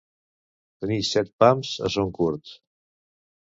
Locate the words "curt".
2.19-2.57